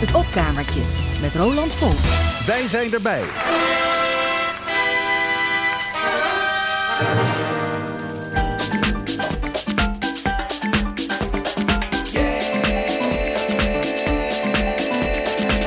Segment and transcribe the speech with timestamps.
[0.00, 0.80] Het opkamertje
[1.20, 1.92] met Roland Vol.
[2.46, 3.22] Wij zijn erbij.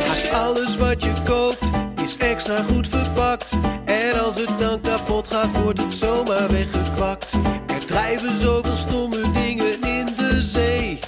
[0.08, 1.60] Haast alles wat je koopt
[2.04, 3.54] is extra goed verpakt.
[3.86, 7.34] En als het dan kapot gaat, wordt het zomaar weggekwakt.
[7.68, 11.00] Er drijven zoveel stomme dingen in de zee.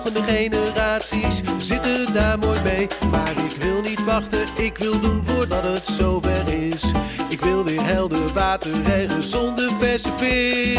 [0.00, 2.86] De volgende generaties zitten daar mooi mee.
[3.10, 6.84] Maar ik wil niet wachten, ik wil doen voordat het zover is.
[7.28, 10.74] Ik wil weer helder water en gezonde verse vis.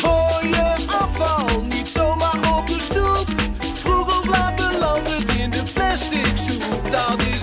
[0.00, 3.26] Gooi je afval niet zomaar op de stoep.
[3.74, 6.90] Vroeg of laat belandt in de plastic soep.
[6.90, 7.41] Dat is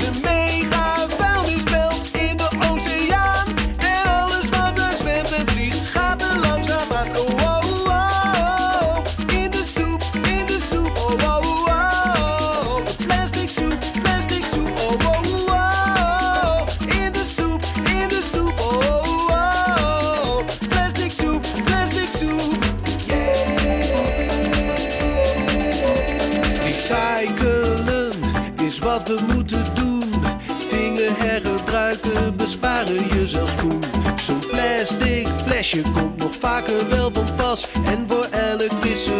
[32.35, 33.79] besparen jezelf spoen.
[34.15, 37.67] Zo'n plastic flesje komt nog vaker wel van pas.
[37.85, 38.71] En voor elk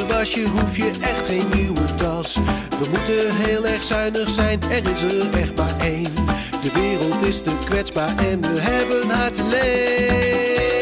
[0.08, 2.36] wasje hoef je echt geen nieuwe tas.
[2.80, 6.14] We moeten heel erg zuinig zijn, er is er echt maar één.
[6.64, 10.79] De wereld is te kwetsbaar en we hebben haar te leen.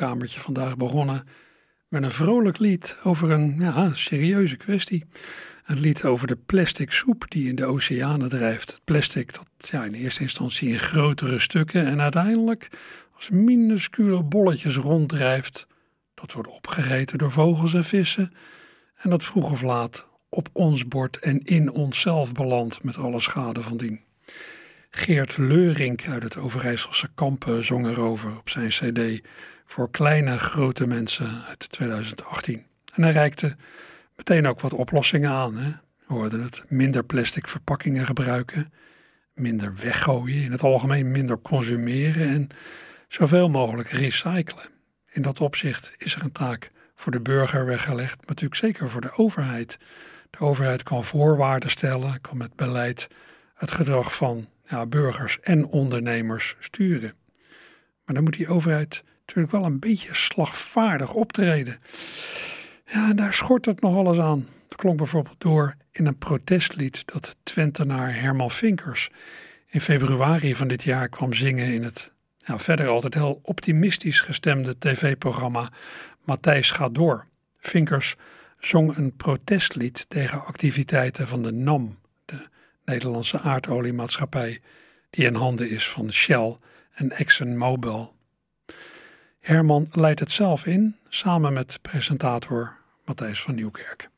[0.00, 1.26] Het vandaag begonnen
[1.88, 5.04] met een vrolijk lied over een ja, serieuze kwestie.
[5.66, 8.70] Een lied over de plastic soep die in de oceanen drijft.
[8.70, 12.68] Het plastic dat ja, in eerste instantie in grotere stukken en uiteindelijk
[13.16, 15.66] als minuscule bolletjes ronddrijft.
[16.14, 18.32] Dat wordt opgegeten door vogels en vissen.
[18.96, 23.62] En dat vroeg of laat op ons bord en in onszelf belandt met alle schade
[23.62, 24.00] van dien.
[24.90, 29.22] Geert Leurink uit het Overijsselse Kampen zong erover op zijn cd
[29.64, 32.66] voor kleine grote mensen uit 2018.
[32.94, 33.56] En hij reikte
[34.16, 35.56] meteen ook wat oplossingen aan.
[35.56, 35.70] Hè?
[36.06, 38.72] We hoorden het, minder plastic verpakkingen gebruiken,
[39.34, 42.48] minder weggooien, in het algemeen minder consumeren en
[43.08, 44.68] zoveel mogelijk recyclen.
[45.10, 49.00] In dat opzicht is er een taak voor de burger weggelegd, maar natuurlijk zeker voor
[49.00, 49.78] de overheid.
[50.30, 53.08] De overheid kan voorwaarden stellen, kan met beleid
[53.54, 57.14] het gedrag van ja, burgers en ondernemers sturen.
[58.04, 61.78] Maar dan moet die overheid natuurlijk wel een beetje slagvaardig optreden.
[62.86, 64.48] Ja, en daar schort het nog alles aan.
[64.68, 69.10] Dat klonk bijvoorbeeld door in een protestlied dat Twentenaar Herman Vinkers
[69.66, 74.78] in februari van dit jaar kwam zingen in het ja, verder altijd heel optimistisch gestemde
[74.78, 75.70] tv-programma
[76.24, 77.26] Matthijs gaat door.
[77.58, 78.16] Vinkers
[78.58, 82.46] zong een protestlied tegen activiteiten van de NAM, de
[82.84, 84.60] Nederlandse aardoliemaatschappij,
[85.10, 86.56] die in handen is van Shell
[86.94, 88.13] en ExxonMobil.
[89.44, 94.08] Herman leidt het zelf in, samen met presentator Matthijs van Nieuwkerk.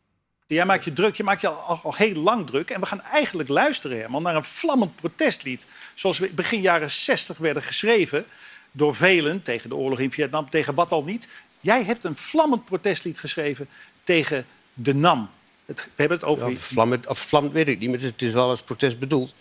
[0.46, 2.70] Jij maakt je druk, je maakt je al, al heel lang druk.
[2.70, 5.66] En we gaan eigenlijk luisteren, Herman, naar een vlammend protestlied.
[5.94, 8.24] Zoals we begin jaren 60 werden geschreven
[8.72, 11.28] door velen tegen de oorlog in Vietnam, tegen wat al niet.
[11.60, 13.68] Jij hebt een vlammend protestlied geschreven
[14.02, 15.30] tegen de NAM.
[15.64, 16.50] Het, we hebben het over...
[16.50, 18.98] Ja, vlammend, of vlammend weet ik niet, maar het is, het is wel als protest
[18.98, 19.34] bedoeld.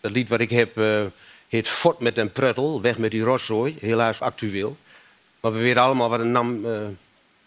[0.00, 1.04] Dat lied wat ik heb eh,
[1.48, 3.76] heet Fort met een pruttel, weg met die rotzooi.
[3.80, 4.76] Helaas actueel.
[5.40, 6.80] Maar we weten allemaal wat een NAM eh,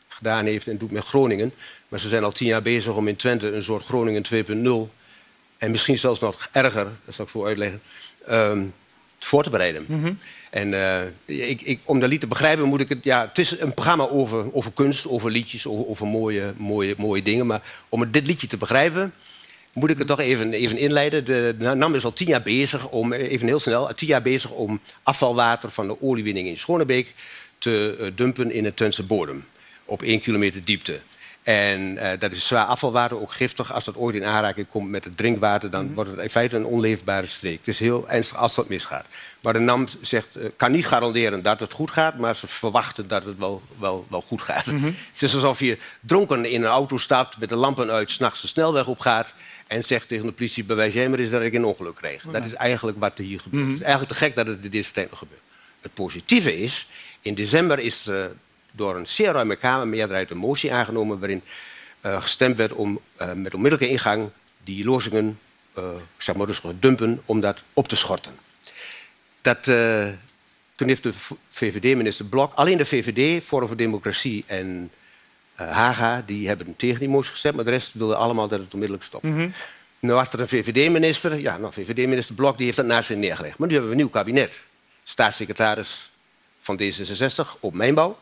[0.08, 1.54] gedaan heeft en doet met Groningen.
[1.88, 4.94] Maar ze zijn al tien jaar bezig om in Twente een soort Groningen 2.0...
[5.58, 7.82] en misschien zelfs nog erger, dat zal ik zo uitleggen...
[8.26, 8.64] ehm,
[9.20, 9.86] voor te bereiden.
[10.50, 13.04] En eh, ik, ik, om dat lied te begrijpen moet ik het...
[13.04, 17.22] Ja, het is een programma over, over kunst, over liedjes, over, over mooie, mooie, mooie
[17.22, 17.46] dingen.
[17.48, 19.14] Maar om het- dit liedje te begrijpen
[19.74, 21.26] moet ik het toch even, even inleiden.
[21.26, 24.52] De, de NAM is al tien jaar bezig om, even heel snel, tien jaar bezig
[24.52, 27.14] om afvalwater van de oliewinning in Schonebeek
[27.62, 29.46] te eh, dumpen in het Twentse bodem.
[29.86, 31.00] Op één kilometer diepte.
[31.44, 33.74] En eh, dat is zwaar afvalwater, ook giftig.
[33.74, 36.66] Als dat ooit in aanraking komt met het drinkwater, dan wordt het in feite een
[36.66, 37.58] onleefbare streek.
[37.58, 39.06] Het is heel ernstig als dat misgaat.
[39.42, 43.08] Maar de NAM zegt, eh, kan niet garanderen dat het goed gaat, maar ze verwachten
[43.08, 44.66] dat het wel, wel, wel goed gaat.
[45.12, 48.48] Het is alsof je dronken in een auto stapt, met de lampen uit, s'nachts de
[48.48, 49.34] snelweg op gaat
[49.68, 52.24] en zegt tegen de politie, bewijs jij maar eens dat ik een ongeluk kreeg.
[52.32, 53.66] Dat is eigenlijk wat er hier gebeurt.
[53.66, 55.42] Het is eigenlijk te gek dat het in deze tijd nog gebeurt.
[55.82, 56.88] Het positieve is,
[57.22, 58.30] in december is er eh,
[58.72, 61.42] door een zeer ruime Kamermeerderheid een motie aangenomen waarin
[62.02, 64.30] eh, gestemd werd om eh, met onmiddellijke ingang
[64.64, 65.40] die lozingen
[66.18, 68.32] zeg maar dus dumpen om dat op te schorten.
[69.42, 69.64] Dat,
[70.76, 71.14] toen heeft de
[71.50, 74.92] VVD-minister Blok, alleen de VVD, Forum voor Democratie en
[75.56, 79.08] Haga, die hebben tegen die motie gestemd, maar de rest wilde allemaal dat het onmiddellijk
[79.08, 79.24] stopt.
[80.00, 83.58] Nu was er een VVD-minister, ja, nou, VVD-minister Blok, die heeft dat naast zich neergelegd.
[83.58, 84.62] Maar nu hebben we een nieuw kabinet.
[85.04, 86.11] Staatssecretaris
[86.62, 88.18] van D66 op mijnbouw.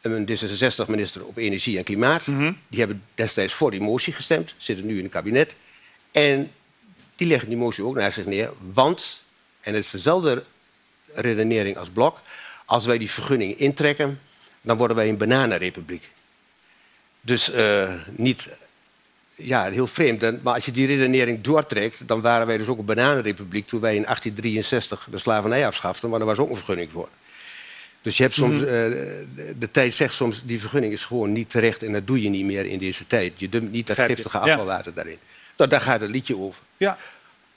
[0.00, 2.24] En een D66-minister op energie en klimaat.
[2.68, 5.56] Die hebben destijds voor die motie gestemd, zitten nu in het kabinet.
[6.10, 6.50] En
[7.16, 9.22] die leggen die motie ook naast zich neer, want,
[9.60, 10.44] en het is dezelfde
[11.14, 12.20] redenering als Blok,
[12.64, 14.20] als wij die vergunning intrekken,
[14.60, 16.10] dan worden wij een bananenrepubliek.
[17.20, 18.48] Dus eh, niet,
[19.34, 20.42] ja, heel vreemd.
[20.42, 23.94] Maar als je die redenering doortrekt, dan waren wij dus ook een bananenrepubliek toen wij
[23.96, 27.08] in 1863 de slavernij afschaften, maar daar was ook een vergunning voor.
[28.02, 28.64] Dus je hebt soms, Mhm.
[28.64, 32.22] eh, de, de tijd zegt soms, die vergunning is gewoon niet terecht en dat doe
[32.22, 33.32] je niet meer in deze tijd.
[33.36, 34.42] Je dumpt niet dat giftige Ja.
[34.44, 35.18] afvalwater daarin.
[35.56, 36.62] Nou, daar gaat het liedje over.
[36.76, 36.98] Ja.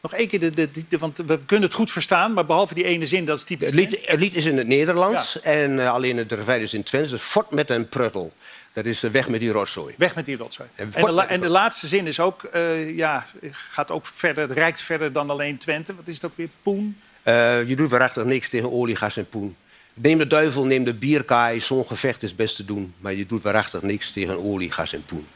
[0.02, 2.84] Nog één keer, de, de, de- want we kunnen het goed verstaan, maar behalve die
[2.84, 3.68] ene zin, dat is typisch.
[3.68, 6.84] Het lied, het lied is in het Nederlands en eh, alleen het refrein is in
[6.84, 7.10] Twents.
[7.10, 8.34] Dus fort met een pruttel.
[8.74, 9.94] Dat is de weg met die rotzooi.
[9.98, 10.70] Weg met die rotzooi.
[10.76, 14.82] En En, de, en laatste zin is ook, eh, ja, gaat ook verder, het reikt
[14.82, 15.96] verder dan alleen Twente.
[15.96, 16.50] Wat is het ook weer?
[16.64, 16.98] Poen?
[17.24, 19.56] Eh, je doet waarachtig niks tegen olie, gas en poen.
[19.94, 22.94] Neem de duivel, neem de bierkaai, zo'n gevecht is best te doen.
[22.98, 25.28] Maar je doet waarachtig niks tegen olie, gas en poen.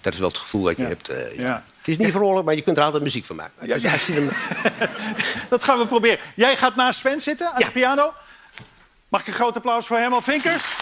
[0.00, 0.88] Dat is wel het gevoel dat je Ja.
[0.88, 1.08] hebt.
[1.08, 1.64] eh, ja.
[1.78, 3.66] Het is niet vrolijk, maar je kunt er altijd muziek van maken.
[3.66, 4.06] Ja, Dus
[5.50, 6.18] Dat gaan we proberen.
[6.36, 8.12] Jij gaat naast Sven zitten aan de piano.
[9.08, 10.74] Mag ik een groot applaus voor Herman Vinkers?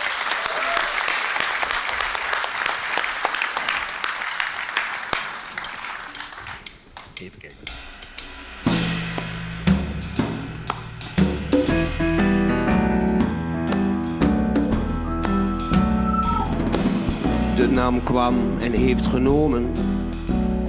[17.87, 19.73] Naam kwam en heeft genomen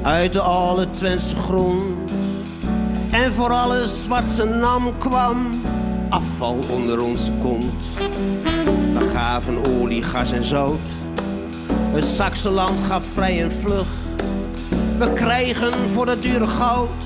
[0.02, 2.12] uit de alle Twentse grond.
[3.12, 5.38] En voor alles wat zijn naam kwam,
[6.10, 7.74] afval onder onze kont.
[8.94, 10.80] We gaven olie, gas en zout.
[11.72, 13.88] Het Saxeland gaf vrij en vlug.
[14.98, 17.04] We krijgen voor dat dure goud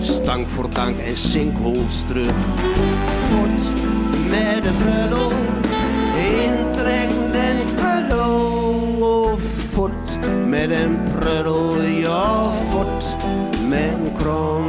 [0.00, 2.34] stank voor dank en sinkhols terug.
[3.28, 3.70] Voort
[4.28, 5.32] met de bruddel,
[6.14, 7.77] intrek den
[10.46, 13.16] met een bruddel, ja, voort
[13.68, 14.64] met een krom.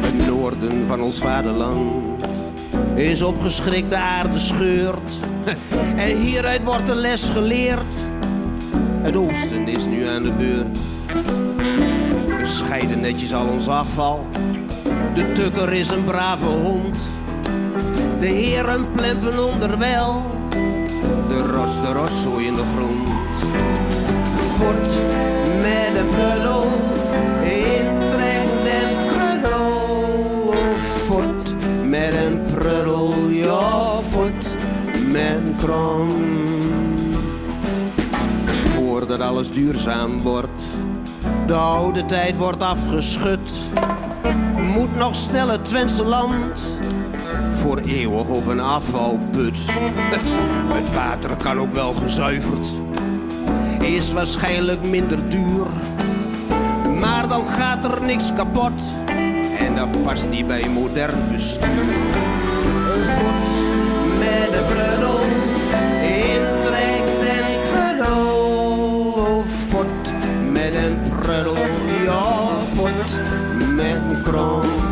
[0.00, 2.02] Het noorden van ons vaderland
[2.94, 5.18] is opgeschrikt, de aarde scheurt.
[5.96, 7.94] En hieruit wordt de les geleerd.
[9.02, 10.78] Het oosten is nu aan de beurt.
[12.40, 14.26] We scheiden netjes al ons afval.
[15.14, 17.10] De tukker is een brave hond.
[18.18, 20.22] De heren plempen onderwel.
[21.28, 23.11] De rots, de rotzooi in de grond.
[24.56, 24.98] Voort
[25.60, 26.66] met bruddel.
[27.42, 30.54] Intrek den bruddel.
[31.06, 31.54] Voort
[31.88, 33.14] met een pruddel.
[33.30, 34.54] Ja, voort
[35.12, 36.08] met een krom
[39.02, 40.62] voordat alles duurzaam wordt.
[41.46, 43.52] De oude tijd wordt afgeschud.
[44.74, 46.60] Moet nog snel het Twentse land
[47.50, 49.56] voor eeuwig op een afvalput.
[50.74, 52.66] Het water kan ook wel gezuiverd,
[53.82, 55.66] is waarschijnlijk minder duur.
[57.00, 58.72] Maar dan gaat er niks kapot
[59.58, 61.84] En dat past niet bij modern bestuur.
[63.18, 63.48] Voet
[64.18, 65.18] met de prudel,
[66.02, 69.44] intrek den prudel.
[69.68, 70.12] Voet
[70.52, 71.56] met een prudel,
[72.04, 73.20] ja, voet
[73.76, 74.91] met een kroon.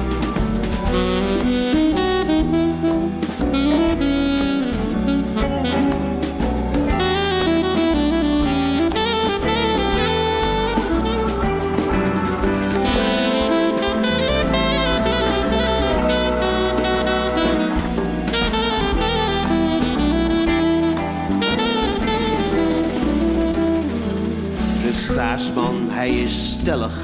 [25.41, 27.01] Staatsman, hij is stellig,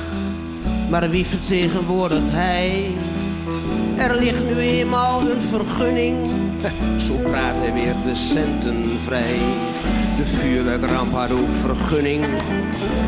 [0.91, 2.87] maar wie vertegenwoordigt hij?
[3.97, 6.17] Er ligt nu eenmaal een vergunning,
[7.07, 9.39] zo praat hij weer de centen vrij.
[10.17, 12.25] De vuurwerkramp had ook vergunning,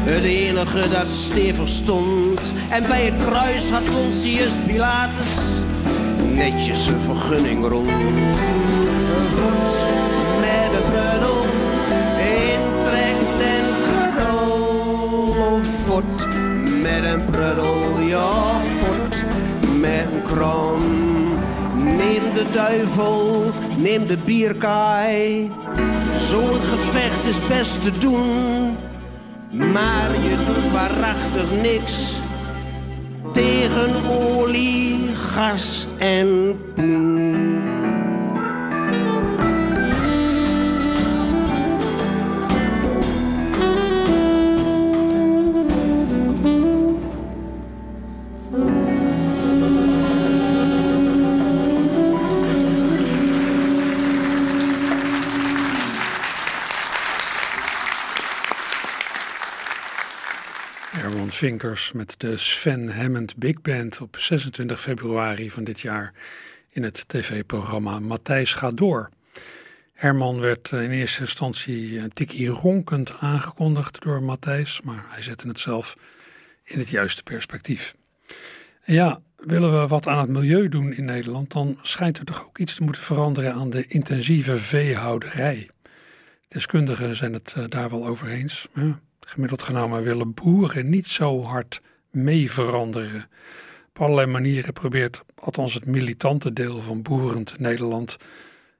[0.04, 2.54] het enige dat stevig stond.
[2.70, 5.60] En bij het kruis had Pontius Pilatus
[6.32, 7.90] netjes een vergunning rond.
[9.34, 9.76] Voet
[10.40, 11.57] met de prudel,
[17.08, 19.24] met een prudel, ja, voet
[19.80, 20.82] met een kroon.
[21.76, 23.44] Neem de duivel,
[23.76, 25.50] neem de bierkaai.
[26.28, 28.76] Zo'n gevecht is best te doen,
[29.50, 32.16] maar je doet waarachtig niks
[33.32, 37.77] tegen olie, gas en poen.
[61.38, 66.12] Vinkers met de Sven Hammond Big Band op 26 februari van dit jaar
[66.68, 69.10] in het tv-programma Matthijs gaat door.
[69.92, 75.58] Herman werd in eerste instantie een tikkie ronkend aangekondigd door Matthijs, maar hij zette het
[75.58, 75.94] zelf
[76.64, 77.94] in het juiste perspectief.
[78.84, 82.58] Ja, willen we wat aan het milieu doen in Nederland, dan schijnt er toch ook
[82.58, 85.70] iets te moeten veranderen aan de intensieve veehouderij.
[86.48, 88.68] Deskundigen zijn het eh, daar wel over eens.
[89.28, 91.80] Gemiddeld genomen willen boeren niet zo hard
[92.10, 93.28] mee veranderen.
[93.88, 98.16] Op allerlei manieren probeert althans het militante deel van boerend Nederland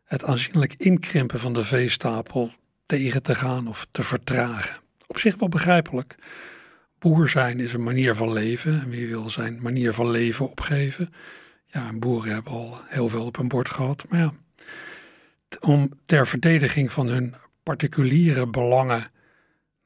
[0.04, 2.50] het aanzienlijk inkrimpen van de veestapel
[2.86, 4.80] tegen te gaan of te vertragen.
[5.06, 6.14] Op zich wel begrijpelijk.
[6.98, 11.12] Boer zijn is een manier van leven en wie wil zijn manier van leven opgeven?
[11.66, 14.32] Ja, en boeren hebben al heel veel op hun bord gehad, maar ja,
[15.60, 19.10] om ter verdediging van hun particuliere belangen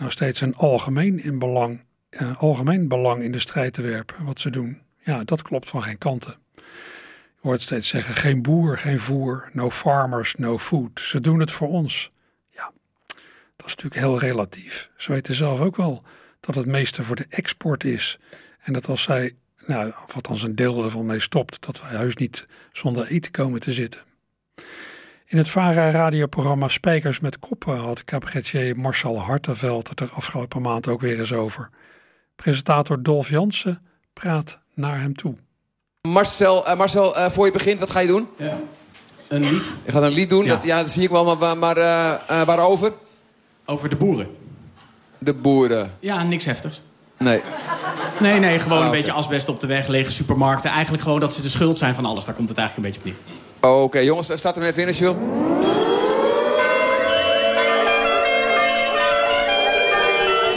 [0.02, 4.40] nou steeds een algemeen, in belang, een algemeen belang in de strijd te werpen, wat
[4.40, 4.80] ze doen.
[4.98, 6.36] Ja, dat klopt van geen kanten.
[6.54, 11.00] Je hoort steeds zeggen, geen boer, geen voer, no farmers, no food.
[11.00, 12.12] Ze doen het voor ons.
[12.50, 12.72] Ja,
[13.56, 14.90] dat is natuurlijk heel relatief.
[14.96, 16.02] Ze weten zelf ook wel
[16.40, 18.18] dat het meeste voor de export is.
[18.60, 19.32] En dat als zij,
[19.66, 23.60] nou, of althans een deel ervan mee stopt, dat wij juist niet zonder eten komen
[23.60, 24.00] te zitten.
[25.32, 30.88] In het VARA radioprogramma Spijkers met Koppen had cabaretier Marcel Hartenveld het er afgelopen maand
[30.88, 31.70] ook weer eens over.
[32.36, 35.34] Presentator Dolf Jansen praat naar hem toe.
[36.08, 38.28] Marcel, eh, Marcel eh, voor je begint, wat ga je doen?
[38.38, 38.58] Ja.
[39.28, 40.54] Een lied Je gaat een lied doen, Ja.
[40.54, 42.92] dat, ja, dat zie ik wel, maar, maar, eh, eh, waarover?
[43.66, 44.26] over de boeren.
[45.18, 45.90] De boeren.
[46.00, 46.82] Ja, niks heftigs.
[47.18, 47.40] Nee.
[48.20, 48.96] Nee, nee, gewoon Ah, een oké.
[48.96, 50.70] beetje asbest op de weg, lege supermarkten.
[50.70, 52.24] Eigenlijk gewoon dat ze de schuld zijn van alles.
[52.24, 53.41] Daar komt het eigenlijk een beetje op neer.
[53.70, 55.16] Oké, jongens, start hem even in als je wil.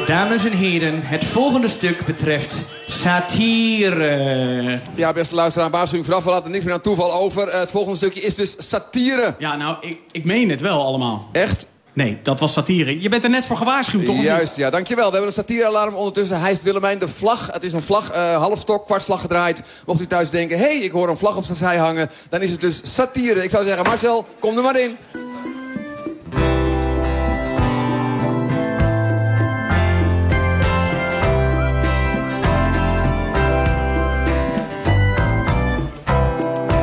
[0.06, 2.58] Dames en heren, het volgende stuk betreft
[2.88, 4.80] satire.
[4.96, 7.48] Ja, beste luisteraar, waarschuwing vooraf, we laten niks meer aan toeval over.
[7.48, 9.36] Eh, het volgende stukje is dus satire.
[9.38, 11.30] Ja, nou, ik, ik meen het wel allemaal.
[11.32, 11.68] Echt?
[11.96, 13.02] Nee, dat was satire.
[13.02, 14.22] Je bent er net voor gewaarschuwd, toch?
[14.22, 15.06] Juist, ja, dankjewel.
[15.06, 15.96] We hebben een satirealarm.
[15.96, 17.50] Ondertussen hijst Willemijn de vlag.
[17.52, 19.64] Het is een vlag, eh half stok, kwartslag gedraaid.
[19.86, 22.10] Mocht u thuis denken, hé, hey, ik hoor een vlag op zijn zij hangen...
[22.30, 23.44] dan is het dus satire.
[23.44, 24.98] Ik zou zeggen, Marcel, kom er maar in.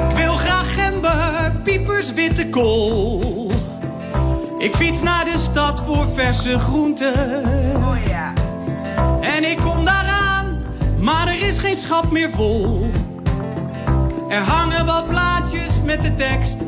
[0.09, 3.32] Ik wil graag gember, piepers, witte kool.
[4.62, 7.14] Ik fiets naar de stad voor verse groenten.
[9.21, 10.62] En ik kom daaraan,
[11.00, 12.90] maar er is geen schap meer vol.
[14.28, 16.59] Er hangen wat plaatjes met de tekst.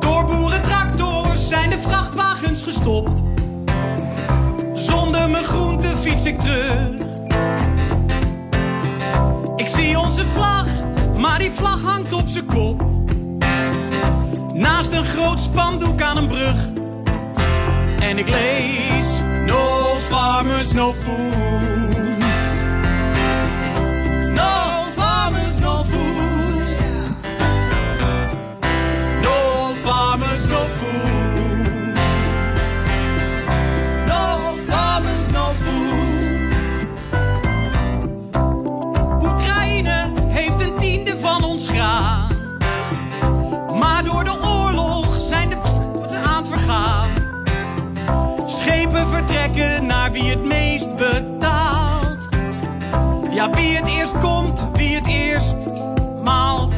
[0.00, 3.22] Door boerentractors zijn de vrachtwagens gestopt.
[4.72, 6.88] Zonder mijn groente fiets ik terug.
[9.56, 10.66] Ik zie onze vlag,
[11.16, 12.99] maar die vlag hangt op zijn kop.
[14.60, 16.68] Naast een groot spandoek aan een brug.
[18.00, 22.64] En ik lees: No farmers, no food.
[24.34, 26.76] No farmers, no food.
[29.22, 30.79] No farmers, no.
[49.30, 52.28] Vertrekken naar wie het meest betaalt.
[53.30, 55.70] Ja, wie het eerst komt, wie het eerst
[56.22, 56.72] maalt.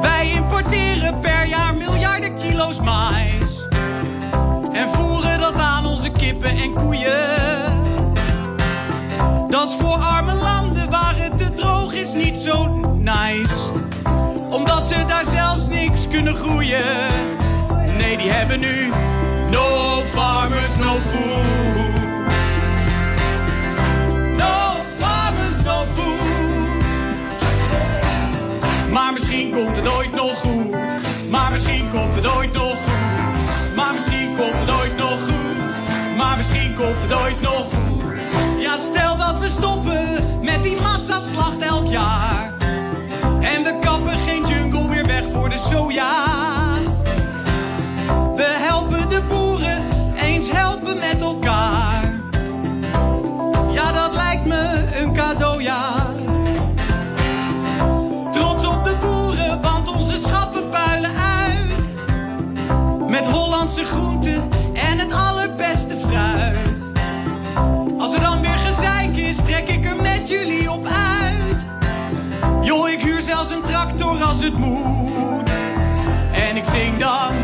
[0.00, 3.66] Wij importeren per jaar miljarden kilo's mais.
[4.72, 7.72] En voeren dat aan onze kippen en koeien.
[9.48, 13.70] Dat is voor arme landen waar het te droog is niet zo nice.
[14.50, 16.84] Omdat ze daar zelfs niks kunnen groeien.
[17.98, 18.92] Nee, die hebben nu
[28.94, 30.76] Maar misschien komt het ooit nog goed.
[31.30, 33.76] Maar misschien komt het ooit nog goed.
[33.76, 36.16] Maar misschien komt het ooit nog goed.
[36.16, 38.22] Maar misschien komt het ooit nog goed.
[38.58, 42.54] Ja, stel dat we stoppen met die massaslacht elk jaar.
[43.40, 46.23] En we kappen geen jungle meer weg voor de soja.
[74.34, 75.50] Als het moet.
[76.32, 77.43] En ik zing dan...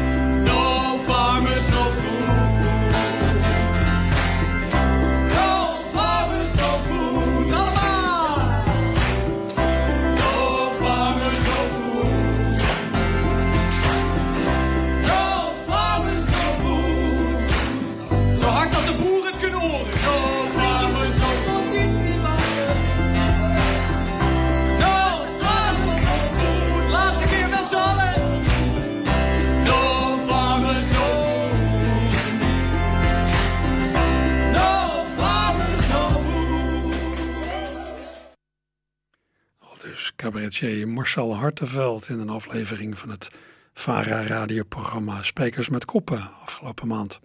[40.17, 43.31] cabaretier Marcel Hartenveld in een aflevering van het
[43.75, 47.21] VARA radioprogramma Spijkers met Koppen afgelopen maand.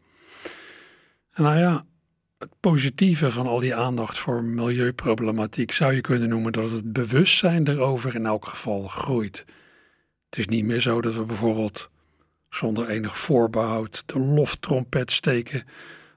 [1.34, 1.86] En nou ja,
[2.38, 7.68] het positieve van al die aandacht voor milieuproblematiek zou je kunnen noemen dat het bewustzijn
[7.68, 9.46] erover in elk geval groeit.
[10.30, 11.90] Het is niet meer zo dat we bijvoorbeeld
[12.50, 15.64] zonder enig voorbehoud de loftrompet steken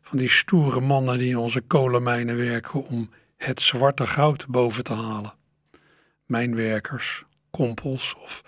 [0.02, 4.92] van die stoere mannen die in onze kolenmijnen werken om het zwarte goud boven te
[4.92, 5.37] halen
[6.28, 8.42] mijnwerkers, kompels of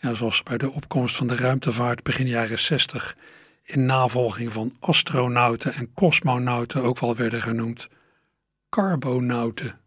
[0.00, 3.16] ja, zoals bij de opkomst van de ruimtevaart begin jaren 60
[3.64, 7.88] in navolging van astronauten en cosmonauten ook wel werden genoemd,
[8.68, 9.78] carbonauten.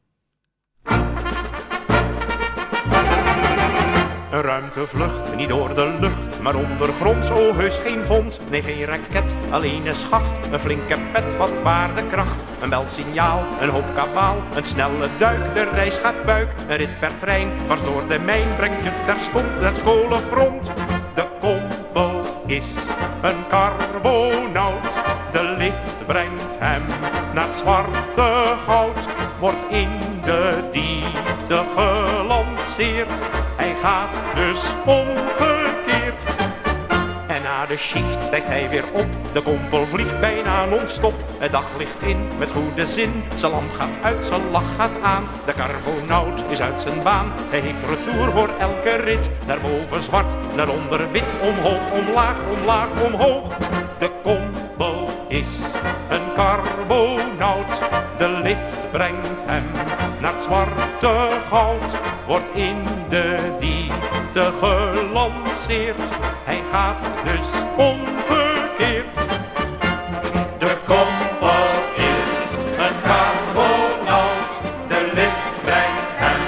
[4.33, 7.29] Een ruimtevlucht, niet door de lucht, maar ondergronds.
[7.29, 10.39] Oh, heus geen fonds, nee geen raket, alleen een schacht.
[10.51, 14.37] Een flinke pet van zwaartekracht, een belsignaal, een hoop kabaal.
[14.55, 16.49] Een snelle duik, de reis gaat buik.
[16.67, 20.73] Een rit per trein, dwars door de mijn, brengt je terstond het kolenfront.
[21.15, 21.25] De
[22.55, 22.75] is
[23.21, 24.99] een carbonaut,
[25.31, 26.83] de lift brengt hem
[27.33, 29.07] naar het zwarte goud.
[29.39, 29.89] Wordt in
[30.23, 33.21] de diepte gelanceerd,
[33.55, 35.62] hij gaat dus omgekeerd.
[37.53, 41.13] Na de schicht stijgt hij weer op, de kompel vliegt bijna non-stop.
[41.37, 45.23] Het daglicht in met goede zin, zijn lamp gaat uit, zijn lach gaat aan.
[45.45, 49.29] De carbonaut is uit zijn baan, hij heeft retour voor elke rit.
[49.45, 53.57] Daarboven zwart, daaronder wit, omhoog, omlaag, omlaag, omhoog.
[53.99, 55.75] De kompel is
[56.09, 57.81] een carbonaut,
[58.17, 59.63] de lift brengt hem
[60.19, 61.95] naar het zwarte goud.
[62.25, 66.11] Wordt in de diepte gelanceerd,
[66.43, 69.15] hij gaat dus omgekeerd.
[70.59, 72.29] De kompel is
[72.83, 74.51] een carbonaut,
[74.87, 76.41] de lift brengt hem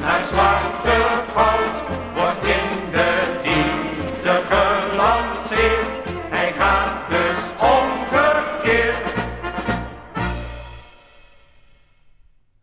[0.00, 0.98] naar zwarte
[1.34, 1.82] goud.
[2.14, 5.96] Wordt in de diepte gelanceerd,
[6.30, 9.14] hij gaat dus omgekeerd.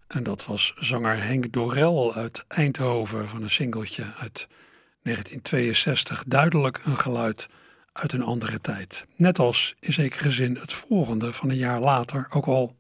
[0.08, 4.47] En dat was zanger Henk Dorel uit Eindhoven van een singeltje uit
[5.01, 6.23] 1962.
[6.27, 7.47] Duidelijk een geluid
[7.93, 9.05] uit een andere tijd.
[9.15, 12.75] Net als in zekere zin het volgende van een jaar later, ook al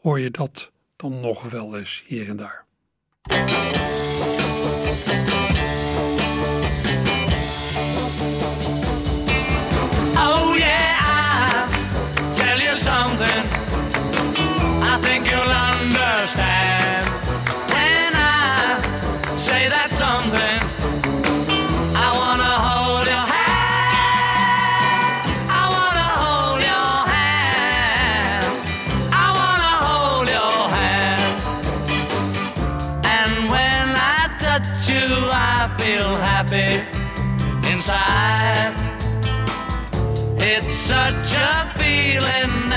[0.00, 2.64] hoor je dat dan nog wel eens hier en daar.
[10.16, 11.68] Oh yeah,
[12.34, 13.44] tell you something.
[14.82, 16.67] I think you'll understand
[40.50, 42.67] It's such a feeling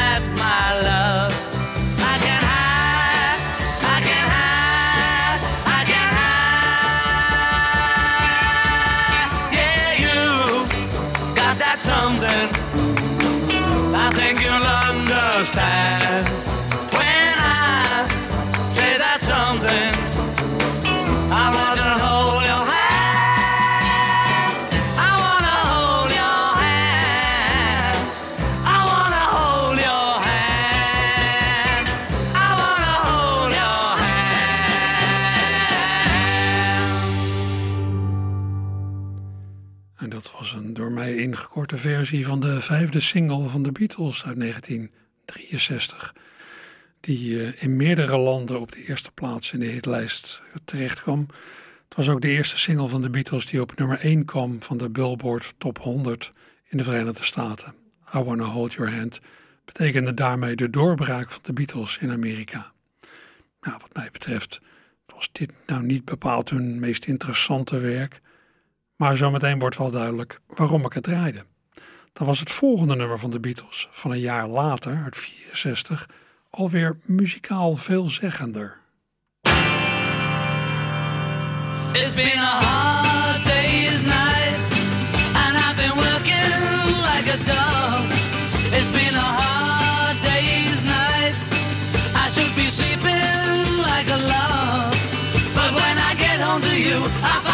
[41.81, 46.15] versie van de vijfde single van de Beatles uit 1963.
[46.99, 51.27] Die eh, in meerdere landen op de eerste plaats in de hitlijst terecht kwam.
[51.87, 54.77] Het was ook de eerste single van de Beatles die op nummer 1 kwam van
[54.77, 56.33] de Billboard Top 100
[56.67, 57.73] in de Verenigde Staten.
[58.15, 59.19] I Wanna Hold Your Hand
[59.65, 62.71] betekende daarmee de doorbraak van de Beatles in Amerika.
[63.61, 64.61] Nou, wat mij betreft
[65.05, 68.21] was dit nou niet bepaald hun meest interessante werk.
[68.95, 71.45] Maar zometeen wordt wel duidelijk waarom ik het draaide.
[72.13, 76.09] Dan was het volgende nummer van de Beatles van een jaar later, uit 64,
[76.49, 78.79] alweer muzikaal veelzeggender.
[81.93, 84.55] It's been a hard day's night,
[85.43, 86.51] and I've been working
[87.07, 88.05] like a dog.
[88.77, 91.35] It's been a hard day's night.
[92.15, 94.93] I should be sleeping like a log.
[95.53, 97.50] But when I get home to you, I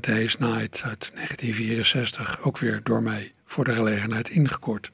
[0.00, 4.90] Hard Day's Night uit 1964, ook weer door mij voor de gelegenheid ingekort.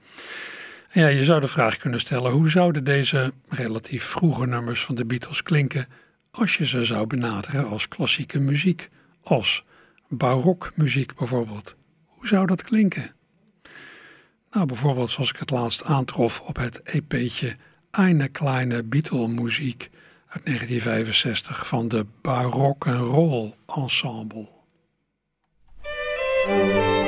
[0.90, 4.95] En ja, je zou de vraag kunnen stellen, hoe zouden deze relatief vroege nummers van
[4.95, 5.87] de Beatles klinken
[6.31, 8.88] als je ze zou benaderen als klassieke muziek,
[9.23, 9.64] als
[10.09, 11.77] barokmuziek bijvoorbeeld?
[12.05, 13.14] Hoe zou dat klinken?
[14.51, 17.57] Nou, bijvoorbeeld zoals ik het laatst aantrof op het EP'tje
[17.90, 19.90] Eine kleine Beatle-muziek
[20.29, 24.56] uit 1965 van de Barok Roll Ensemble.
[26.47, 27.06] When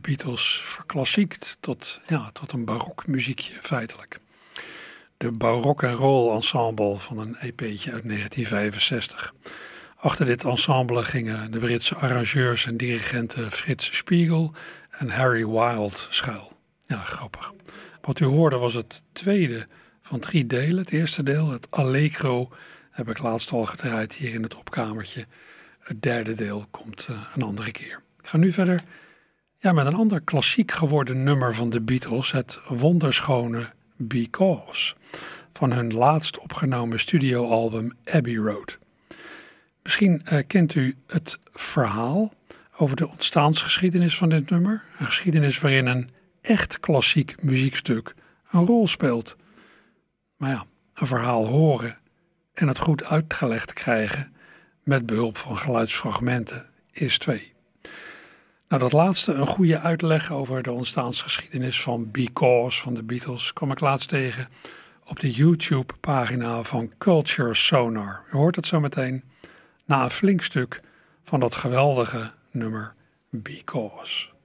[0.00, 4.20] Beatles verklassiekt tot, ja, tot een barok muziekje feitelijk.
[5.16, 9.34] De Barok en Roll Ensemble van een EP'tje uit 1965.
[9.96, 14.54] Achter dit ensemble gingen de Britse arrangeurs en dirigenten Frits Spiegel
[14.90, 16.52] en Harry Wild schuil.
[16.86, 17.52] Ja, grappig.
[18.00, 19.66] Wat u hoorde was het tweede
[20.02, 20.78] van drie delen.
[20.78, 22.52] Het eerste deel, het Allegro,
[22.90, 25.26] heb ik laatst al gedraaid hier in het opkamertje.
[25.78, 28.02] Het derde deel komt eh, een andere keer.
[28.22, 28.82] Ik ga nu verder
[29.58, 34.94] ja, met een ander klassiek geworden nummer van de Beatles, het wonderschone Because,
[35.52, 38.78] van hun laatst opgenomen studioalbum Abbey Road.
[39.82, 42.32] Misschien eh, kent u het verhaal
[42.76, 48.14] over de ontstaansgeschiedenis van dit nummer, een geschiedenis waarin een echt klassiek muziekstuk
[48.50, 49.36] een rol speelt.
[50.36, 51.98] Maar ja, een verhaal horen
[52.54, 54.32] en het goed uitgelegd krijgen
[54.82, 57.56] met behulp van geluidsfragmenten is twee.
[58.68, 63.70] Nou, dat laatste, een goede uitleg over de ontstaansgeschiedenis van Because van de Beatles, kwam
[63.70, 64.48] ik laatst tegen
[65.06, 68.24] op de YouTube-pagina van Culture Sonar.
[68.32, 69.24] U hoort het zo meteen
[69.84, 70.80] na een flink stuk
[71.24, 72.94] van dat geweldige nummer
[73.30, 74.26] Because.
[74.26, 74.37] Because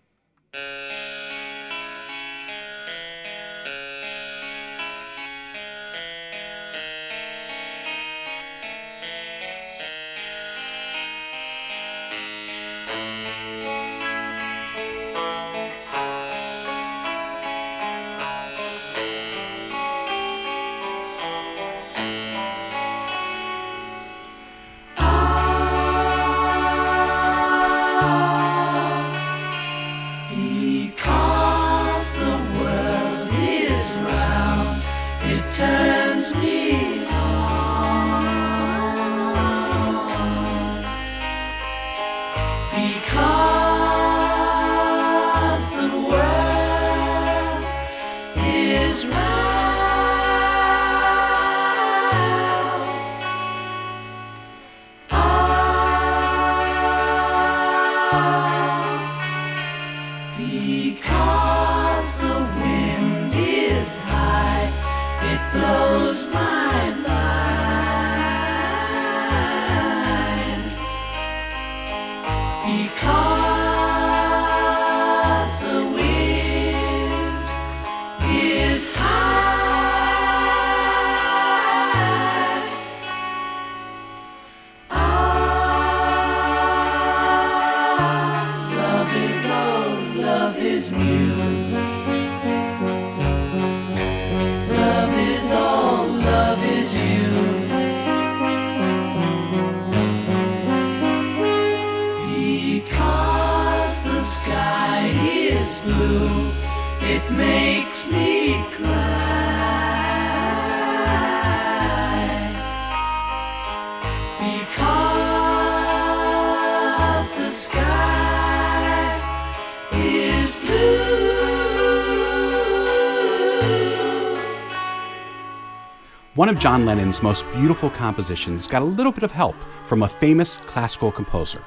[126.35, 130.09] One of John Lennon's most beautiful compositions got a little bit of help from a
[130.09, 131.61] famous classical composer.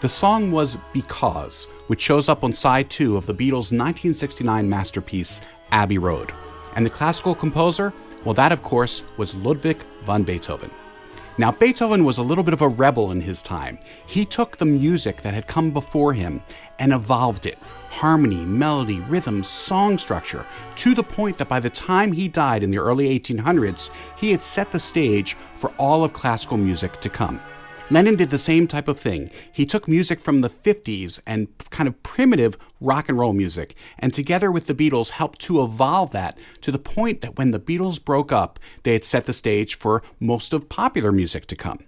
[0.00, 5.42] The song was Because, which shows up on side two of the Beatles' 1969 masterpiece,
[5.72, 6.32] Abbey Road.
[6.74, 7.92] And the classical composer?
[8.24, 10.70] Well, that, of course, was Ludwig van Beethoven.
[11.36, 13.78] Now, Beethoven was a little bit of a rebel in his time.
[14.06, 16.42] He took the music that had come before him
[16.78, 20.46] and evolved it harmony, melody, rhythm, song structure
[20.76, 24.42] to the point that by the time he died in the early 1800s, he had
[24.42, 27.40] set the stage for all of classical music to come.
[27.90, 29.30] Lennon did the same type of thing.
[29.50, 34.12] He took music from the 50s and kind of primitive rock and roll music, and
[34.12, 38.02] together with the Beatles helped to evolve that to the point that when the Beatles
[38.04, 41.78] broke up, they had set the stage for most of popular music to come.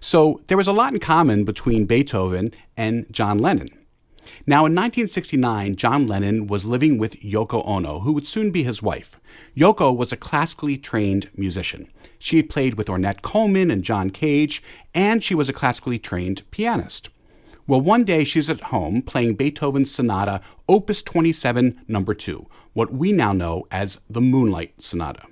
[0.00, 3.68] So there was a lot in common between Beethoven and John Lennon.
[4.50, 8.82] Now, in 1969, John Lennon was living with Yoko Ono, who would soon be his
[8.82, 9.20] wife.
[9.56, 11.86] Yoko was a classically trained musician.
[12.18, 14.60] She had played with Ornette Coleman and John Cage,
[14.92, 17.10] and she was a classically trained pianist.
[17.68, 23.12] Well, one day she's at home playing Beethoven's Sonata, Opus 27, number 2, what we
[23.12, 25.28] now know as the Moonlight Sonata.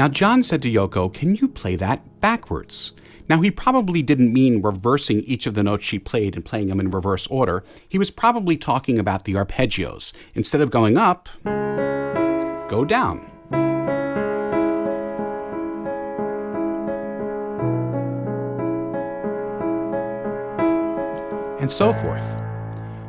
[0.00, 2.94] Now, John said to Yoko, Can you play that backwards?
[3.28, 6.80] Now, he probably didn't mean reversing each of the notes she played and playing them
[6.80, 7.64] in reverse order.
[7.86, 10.14] He was probably talking about the arpeggios.
[10.32, 13.30] Instead of going up, go down.
[21.60, 22.40] And so forth.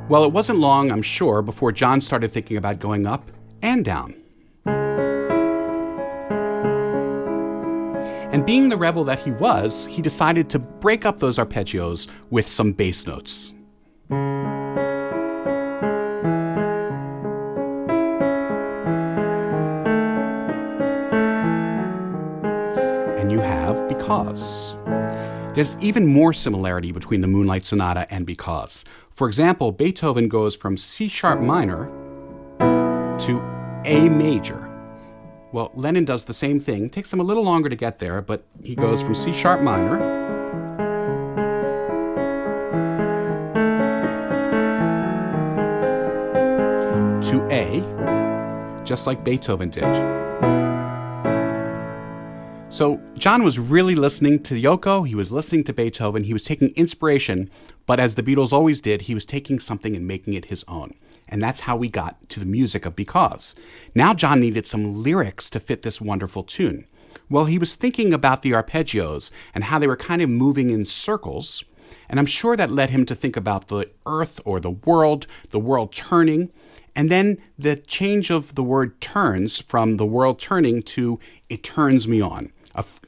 [0.10, 4.21] Well, it wasn't long, I'm sure, before John started thinking about going up and down.
[8.32, 12.48] And being the rebel that he was, he decided to break up those arpeggios with
[12.48, 13.54] some bass notes.
[23.20, 24.78] And you have because.
[25.54, 28.86] There's even more similarity between the Moonlight Sonata and because.
[29.14, 31.88] For example, Beethoven goes from C sharp minor
[32.60, 33.42] to
[33.84, 34.71] A major.
[35.54, 36.90] Well, Lennon does the same thing.
[36.90, 40.00] Takes him a little longer to get there, but he goes from C sharp minor
[47.24, 49.84] to A, just like Beethoven did.
[52.70, 56.70] So John was really listening to Yoko, he was listening to Beethoven, he was taking
[56.70, 57.50] inspiration,
[57.86, 60.94] but as the Beatles always did, he was taking something and making it his own.
[61.32, 63.56] And that's how we got to the music of Because.
[63.96, 66.86] Now John needed some lyrics to fit this wonderful tune.
[67.30, 70.84] Well, he was thinking about the arpeggios and how they were kind of moving in
[70.84, 71.64] circles,
[72.10, 75.60] and I'm sure that led him to think about the earth or the world, the
[75.60, 76.52] world turning,
[76.94, 82.08] and then the change of the word turns from the world turning to it turns
[82.08, 82.52] me on.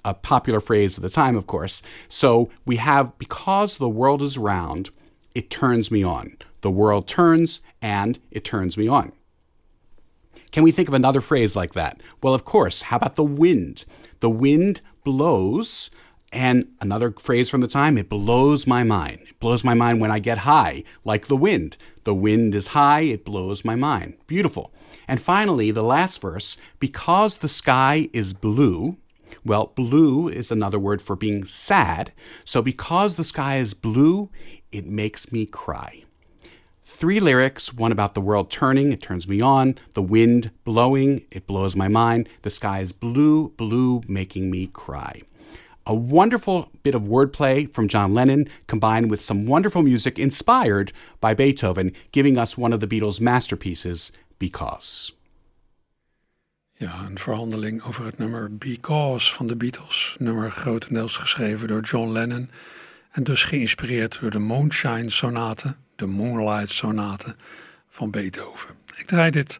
[0.04, 1.82] A, popular phrase at the time, of course.
[2.10, 4.90] So we have because the world is round,
[5.34, 6.38] it turns me on.
[6.62, 9.12] The world turns and it turns me on.
[10.52, 12.02] Can we think of another phrase like that?
[12.24, 12.84] Well, of course.
[12.84, 13.86] How about the wind?
[14.22, 15.92] The wind blows,
[16.32, 19.20] and another phrase from the time, it blows my mind.
[19.30, 21.76] It blows my mind when I get high, like the wind.
[22.06, 24.16] The wind is high, it blows my mind.
[24.28, 24.72] Beautiful.
[25.08, 28.98] And finally, the last verse, because the sky is blue,
[29.44, 32.14] well, blue is another word for being sad.
[32.46, 34.30] So because the sky is blue,
[34.72, 36.03] it makes me cry.
[36.96, 41.48] Three lyrics one about the world turning, it turns me on, the wind blowing, it
[41.48, 45.24] blows my mind, the sky is blue, blue, making me cry.
[45.88, 51.34] A wonderful bit of wordplay from John Lennon combined with some wonderful music inspired by
[51.34, 55.12] Beethoven, giving us one of the Beatles' masterpieces, Because.
[56.78, 60.16] Ja, een verhandeling over het nummer Because van de Beatles.
[60.20, 62.50] Nummer grotendeels geschreven door John Lennon.
[63.12, 67.36] En dus geïnspireerd door de Moonshine Sonate, de Moonlight Sonate
[67.90, 68.76] van Beethoven.
[68.96, 69.60] Ik draai dit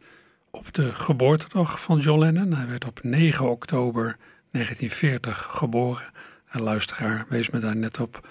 [0.50, 2.52] op de geboortedag van John Lennon.
[2.52, 4.16] Hij werd op 9 oktober
[4.50, 6.12] 1940 geboren.
[6.50, 8.28] Een luisteraar wees me daar net op.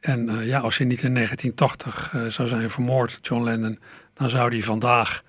[0.00, 3.78] En eh, ja, als hij niet in 1980 eh, zou zijn vermoord, John Lennon,
[4.14, 5.22] dan zou hij vandaag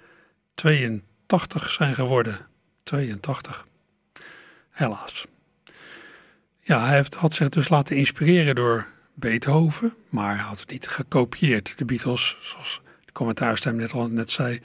[0.54, 2.48] 82 zijn geworden.
[2.84, 3.68] 82.
[4.70, 5.26] Helaas.
[6.62, 8.88] Ja, hij heeft, had zich dus laten inspireren door
[9.20, 11.78] Beethoven, maar hij had het niet gekopieerd.
[11.78, 14.60] De Beatles, zoals de commentaarstem net al net zei,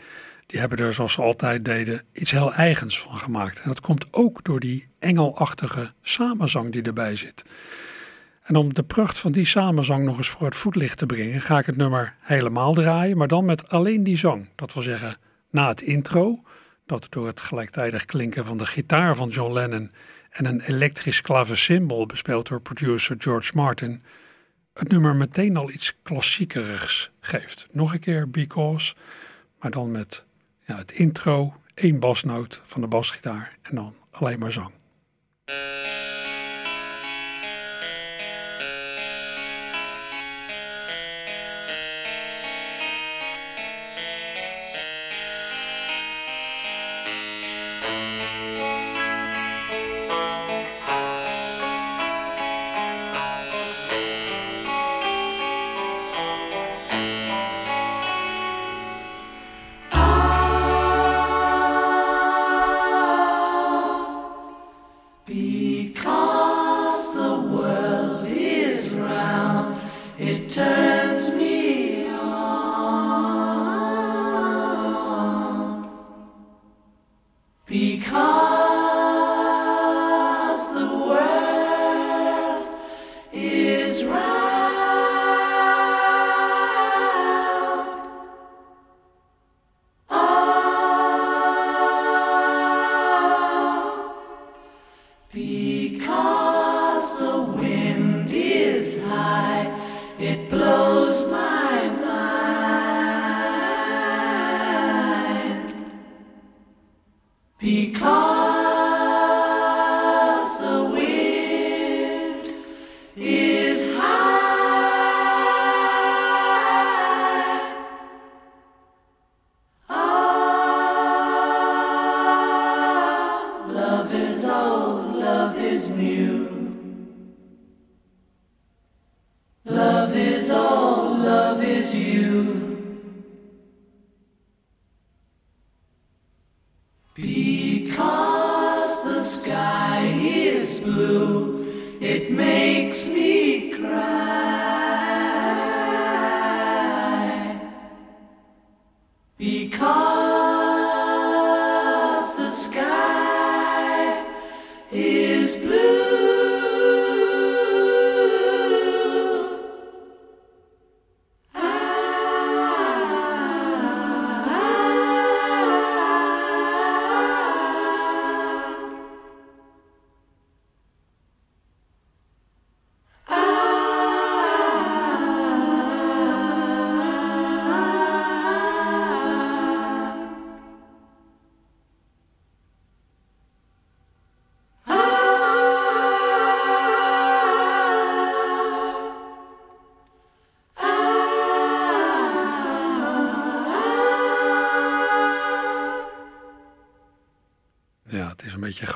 [0.46, 3.60] die hebben er zoals ze altijd deden iets heel eigens van gemaakt.
[3.60, 7.44] En dat komt ook door die engelachtige samenzang die erbij zit.
[8.42, 11.58] En om de pracht van die samenzang nog eens voor het voetlicht te brengen, ga
[11.58, 14.48] ik het nummer helemaal draaien, maar dan met alleen die zang.
[14.54, 15.16] Dat wil zeggen,
[15.50, 16.42] na het intro,
[16.86, 19.90] dat door het gelijktijdig klinken van de gitaar van John Lennon
[20.30, 24.02] en een elektrisch klavecimbal bespeeld door producer George Martin,
[24.74, 27.66] het nummer meteen al iets klassiekerigs geeft.
[27.70, 28.94] Nog een keer Because,
[29.60, 30.24] maar dan met
[30.66, 34.72] ja, het intro, één basnoot van de basgitaar en dan alleen maar zang.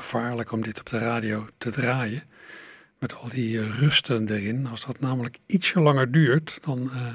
[0.09, 2.23] Gevaarlijk om dit op de radio te draaien.
[2.99, 4.67] Met al die eh, rusten erin.
[4.67, 7.13] Als dat namelijk ietsje langer duurt, dan, eh,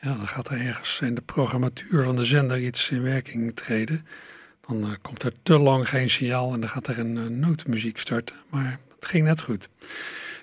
[0.00, 4.06] ja, dan gaat er ergens in de programmatuur van de zender iets in werking treden.
[4.66, 7.98] Dan eh, komt er te lang geen signaal en dan gaat er een eh, nootmuziek
[7.98, 8.36] starten.
[8.50, 9.68] Maar het ging net goed.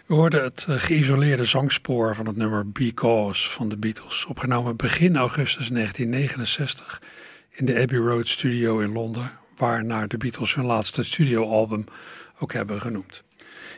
[0.06, 4.26] We hoorden het geïsoleerde zangspoor van het nummer Because van de Beatles.
[4.26, 7.02] Opgenomen begin augustus 1969
[7.52, 9.32] in de Abbey Road Studio in Londen.
[9.56, 11.86] Waarnaar de Beatles hun laatste studioalbum
[12.40, 13.24] ook hebben genoemd.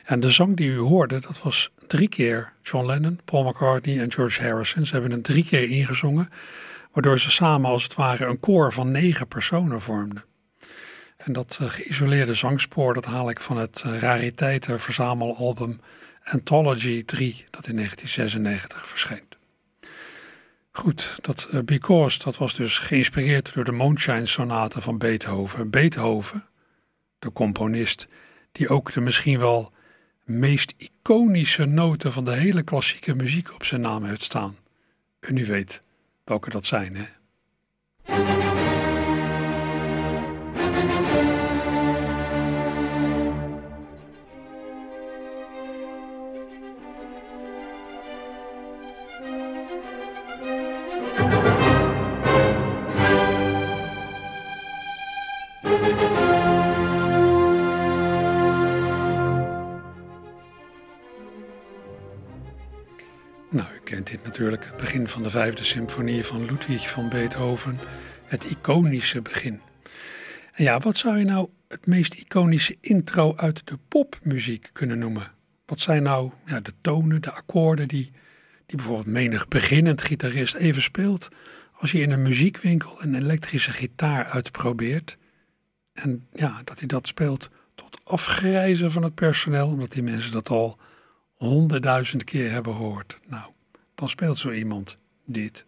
[0.04, 4.12] En de zang die u hoorde, dat was drie keer John Lennon, Paul McCartney en
[4.12, 4.86] George Harrison.
[4.86, 6.30] Ze hebben het drie keer ingezongen,
[6.92, 10.24] waardoor ze samen als het ware een koor van negen personen vormden.
[11.18, 15.80] En dat eh, geïsoleerde zangspoor, dat haal ik van het uh, rariteitenverzamelalbum
[16.24, 19.37] Anthology 3, dat in 1996 verscheen.
[20.78, 25.70] Goed, dat uh, Because, dat was dus geïnspireerd door de Moonshine Sonate van Beethoven.
[25.70, 26.46] Beethoven,
[27.20, 28.08] de componist,
[28.52, 29.72] die ook de misschien wel
[30.24, 34.58] meest iconische noten van de hele klassieke muziek op zijn naam heeft staan.
[35.20, 35.82] En u weet
[36.24, 38.47] welke dat zijn, hè?
[65.18, 67.80] Van de vijfde symfonie van Ludwig van Beethoven,
[68.24, 69.62] het iconische begin.
[70.54, 75.32] En ja, wat zou je nou het meest iconische intro uit de popmuziek kunnen noemen?
[75.66, 78.12] Wat zijn nou ja, de tonen, de akkoorden die,
[78.66, 81.30] die bijvoorbeeld menig beginnend gitarist even speelt
[81.74, 85.18] als je in een muziekwinkel een elektrische gitaar uitprobeert?
[85.94, 90.50] En ja, dat hij dat speelt tot afgrijzen van het personeel, omdat die mensen dat
[90.50, 90.78] al
[91.34, 93.20] honderdduizend keer hebben gehoord.
[93.28, 93.52] Nou,
[93.96, 94.98] dan speelt zo iemand
[95.28, 95.66] dit.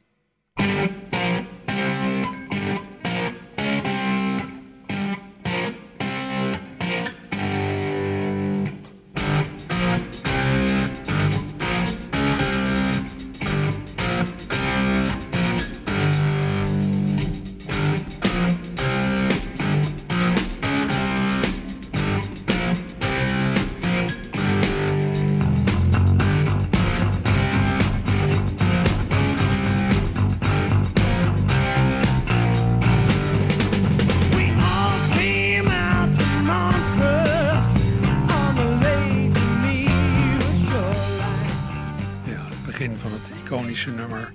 [43.49, 44.31] Iconische nummer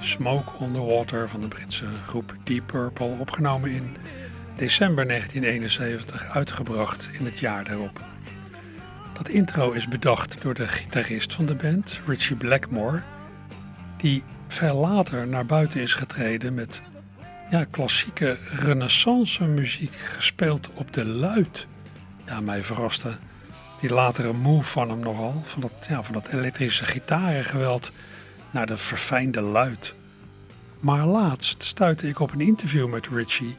[0.00, 3.96] Smoke on the Water van de Britse groep Deep Purple, opgenomen in
[4.56, 8.00] december 1971, uitgebracht in het jaar daarop.
[9.12, 13.02] Dat intro is bedacht door de gitarist van de band, Richie Blackmore,
[13.96, 16.82] die veel later naar buiten is getreden met
[17.50, 21.66] ja, klassieke renaissance muziek gespeeld op de luid.
[22.26, 23.16] Ja, mij verraste
[23.80, 27.92] die latere move van hem nogal, van dat, ja, van dat elektrische gitarengeweld
[28.50, 29.94] naar de verfijnde luid.
[30.80, 33.56] Maar laatst stuitte ik op een interview met Richie,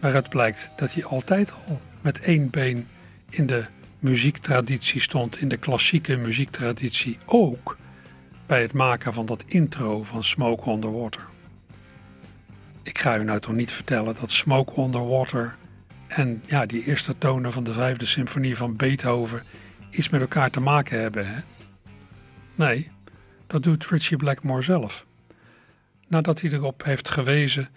[0.00, 2.88] waaruit blijkt dat hij altijd al met één been
[3.28, 3.66] in de
[3.98, 7.76] muziektraditie stond, in de klassieke muziektraditie ook
[8.46, 11.28] bij het maken van dat intro van Smoke on the Water.
[12.82, 15.56] Ik ga u nou toch niet vertellen dat Smoke on the Water
[16.06, 19.42] en ja, die eerste tonen van de vijfde symfonie van Beethoven
[19.90, 21.34] iets met elkaar te maken hebben.
[21.34, 21.40] Hè?
[22.54, 22.90] Nee,
[23.46, 25.06] dat doet Richie Blackmore zelf.
[26.08, 27.68] Nadat hij erop heeft gewezen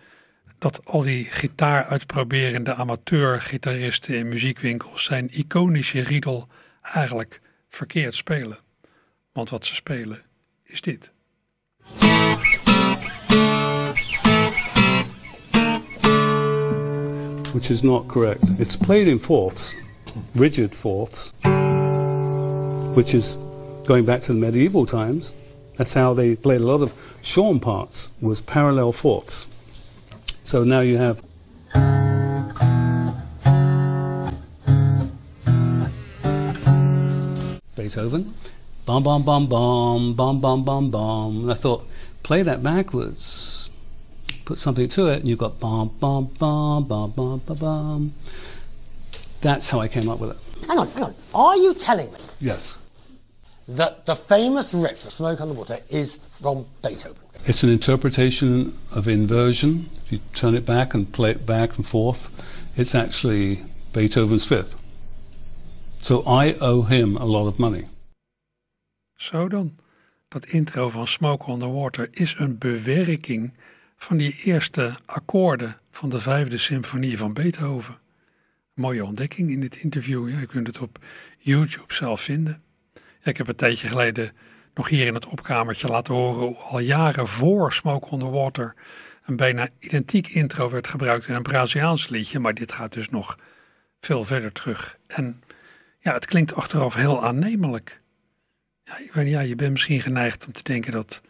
[0.58, 6.48] dat al die gitaaruitproberende amateur-gitaristen in muziekwinkels zijn iconische riedel
[6.82, 8.60] eigenlijk verkeerd spelen.
[9.32, 10.22] Want wat ze spelen
[10.64, 11.12] is dit.
[17.54, 18.44] which is not correct.
[18.60, 19.76] It's played in fourths,
[20.36, 21.34] rigid fourths,
[22.96, 23.38] which is
[23.86, 25.34] going back to the medieval times.
[25.80, 29.48] That's how they played a lot of shorn parts was parallel fourths.
[30.44, 31.22] So now you have
[37.78, 38.34] Beethoven,
[38.86, 41.42] bum bum bum bum bum bum bum bum.
[41.44, 41.88] And I thought,
[42.24, 43.72] play that backwards,
[44.44, 48.14] put something to it, and you've got bum bum bum bum bum bum bum.
[49.40, 50.68] That's how I came up with it.
[50.68, 51.16] Hang on, hang on.
[51.34, 52.82] Are you telling me Yes.
[53.78, 57.22] That the famous riff Smoke on the Water is from Beethoven?
[57.46, 59.90] It's an interpretation of inversion.
[60.04, 62.32] If you turn it back and play it back and forth,
[62.76, 63.64] it's actually
[63.94, 64.76] Beethoven's fifth.
[66.02, 67.88] So I owe him a lot of money.
[69.16, 69.78] Zo dan.
[70.28, 73.54] Dat intro van Smoke on the Water is een bewerking
[73.98, 77.98] van die eerste akkoorden van de vijfde symfonie van Beethoven.
[78.74, 80.30] Mooie ontdekking in dit interview.
[80.30, 81.00] Ja, je kunt het op
[81.38, 82.62] YouTube zelf vinden.
[83.24, 84.32] Ik heb een tijdje geleden
[84.74, 88.76] nog hier in het opkamertje laten horen hoe al jaren voor Smoke on the Water
[89.26, 92.40] een bijna identiek intro werd gebruikt in een Braziliaans liedje.
[92.40, 93.38] Maar dit gaat dus nog
[94.00, 94.98] veel verder terug.
[95.08, 95.42] En
[96.00, 98.02] ja, het klinkt achteraf heel aannemelijk.
[98.84, 101.22] Ja, ik weet ja, je bent misschien geneigd om te denken dat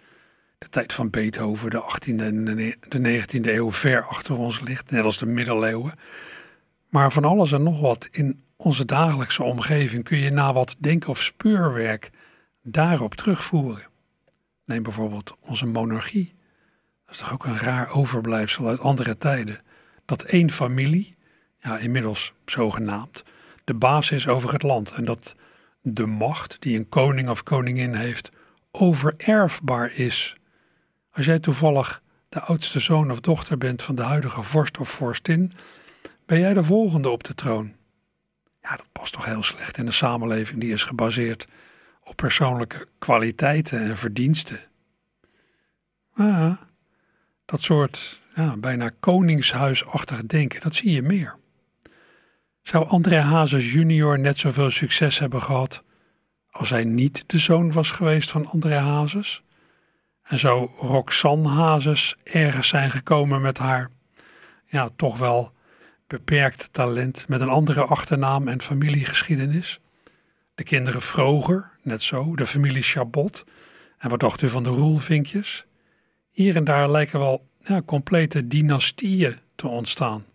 [0.58, 2.46] de tijd van Beethoven, de 18e en
[2.90, 5.94] de 19e eeuw, ver achter ons ligt, net als de middeleeuwen.
[6.90, 11.08] Maar van alles en nog wat in onze dagelijkse omgeving kun je na wat denk-
[11.08, 12.10] of speurwerk
[12.64, 13.88] daarop terugvoeren.
[14.66, 16.34] Neem bijvoorbeeld onze monarchie.
[17.06, 19.62] Dat is toch ook een raar overblijfsel uit andere tijden.
[20.06, 21.16] Dat één familie,
[21.60, 23.24] ja inmiddels zogenaamd,
[23.64, 24.92] de baas is over het land.
[24.92, 25.36] En dat
[25.82, 28.30] de macht die een koning of koningin heeft,
[28.72, 30.38] overerfbaar is.
[31.12, 35.54] Als jij toevallig de oudste zoon of dochter bent van de huidige vorst of vorstin,
[36.26, 37.78] ben jij de volgende op de troon.
[38.62, 41.48] Ja, dat past toch heel slecht in een samenleving die is gebaseerd
[42.04, 44.60] op persoonlijke kwaliteiten en verdiensten.
[46.16, 46.60] Ja,
[47.46, 51.38] dat soort ja, bijna koningshuisachtig denken, dat zie je meer.
[52.62, 55.84] Zou André Hazes junior net zoveel succes hebben gehad
[56.50, 59.44] als hij niet de zoon was geweest van André Hazes?
[60.22, 63.90] En zou Roxanne Hazes ergens zijn gekomen met haar,
[64.66, 65.54] ja, toch wel
[66.10, 69.80] beperkt talent met een andere achternaam en familiegeschiedenis?
[70.56, 73.46] De kinderen Vroger, net zo, de familie Chabot.
[73.98, 75.66] En wat dacht u van de roelvinkjes?
[76.32, 80.26] Hier en daar lijken wel ja, complete dynastieën te ontstaan.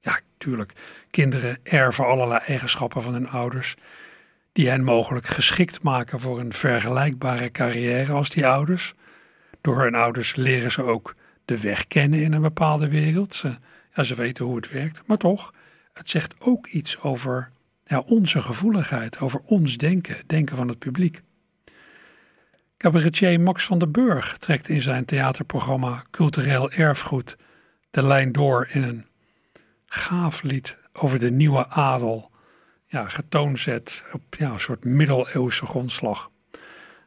[0.00, 0.72] Ja, tuurlijk,
[1.10, 3.76] kinderen erven allerlei eigenschappen van hun ouders,
[4.52, 8.94] die hen mogelijk geschikt maken voor een vergelijkbare carrière als die ouders.
[9.60, 13.34] Door hun ouders leren ze ook de weg kennen in een bepaalde wereld.
[13.34, 13.56] Ze,
[13.94, 15.54] ja, ze weten hoe het werkt, maar toch,
[15.92, 17.52] het zegt ook iets over
[18.06, 21.22] onze gevoeligheid, over ons denken, denken van het publiek.
[22.76, 27.36] Cabaretier Max van der Burg trekt in zijn theaterprogramma Cultureel Erfgoed
[27.90, 29.06] de lijn door in een
[29.86, 32.30] gaaf lied over de nieuwe adel.
[32.86, 36.30] Ja, getoonzet op ja, een soort middeleeuwse grondslag.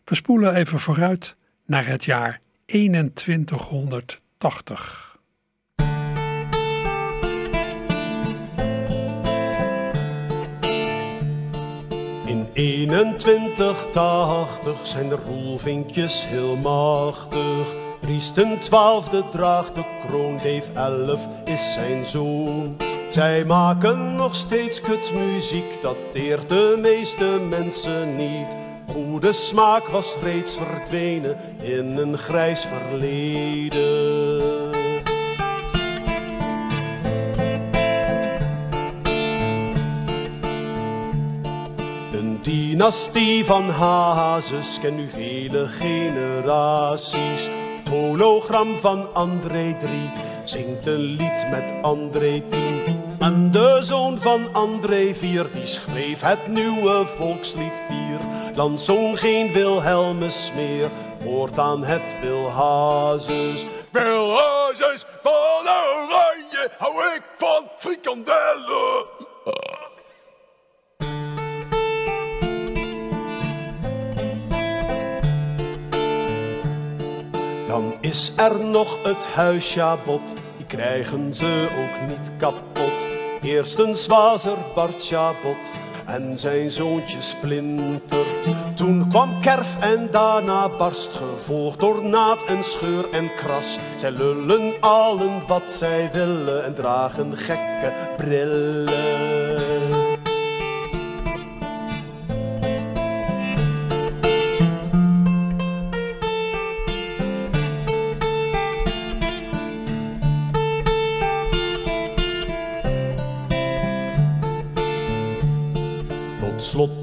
[0.03, 1.35] We spoelen even vooruit
[1.65, 5.06] naar het jaar 2180.
[12.57, 17.73] 2180 zijn de roelvinkjes heel machtig.
[18.01, 22.77] Ries ten twaalfde draagt de kroon, Dave elf is zijn zoon.
[23.11, 28.47] Zij maken nog steeds kutmuziek, dat deert de meeste mensen niet.
[28.87, 34.36] Goede smaak was reeds verdwenen in een grijs verleden.
[42.47, 47.49] Dynastie van hazes ken nu vele generaties.
[47.89, 50.11] Hologram van André 3
[50.43, 53.17] zingt een lied met André 10.
[53.19, 58.53] En de zoon van André Vier, die schreef het nieuwe volkslied 4.
[58.53, 60.89] Dan zong geen Wilhelmus meer,
[61.23, 63.65] hoort aan het Wilhazes.
[63.91, 69.05] Wilhazes van Oranje, hou ik van frikandellen.
[77.77, 83.05] Dan is er nog het huisjabot, die krijgen ze ook niet kapot.
[83.41, 85.71] Eerstens was er Bart Jabot
[86.05, 88.25] en zijn zoontje Splinter.
[88.75, 93.79] Toen kwam Kerf en daarna Barst, gevolgd door Naad en Scheur en Kras.
[93.99, 99.66] Zij lullen allen wat zij willen en dragen gekke brillen.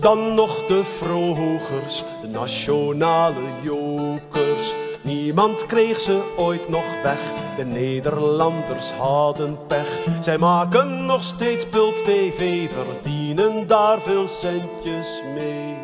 [0.05, 4.75] Dan nog de vrogers, de nationale jokers.
[5.03, 7.21] Niemand kreeg ze ooit nog weg,
[7.57, 10.07] de Nederlanders hadden pech.
[10.21, 15.77] Zij maken nog steeds pulp tv, verdienen daar veel centjes mee.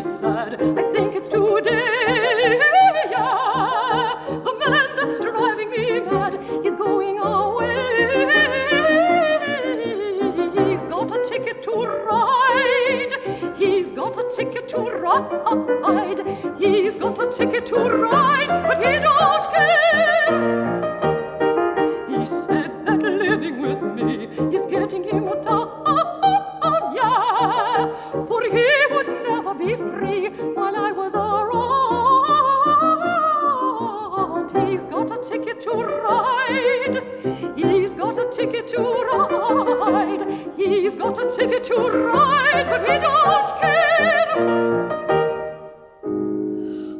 [0.00, 0.54] Sad.
[0.54, 2.60] I think it's today.
[3.10, 4.14] Yeah.
[4.28, 6.34] The man that's driving me mad
[6.64, 8.26] is going away.
[10.68, 11.72] He's got a ticket to
[12.06, 13.12] ride.
[13.56, 16.20] He's got a ticket to ride.
[16.58, 20.30] He's got a ticket to ride, but he don't care.
[22.08, 22.59] He said
[41.36, 44.28] ticket to ride, but he don't care.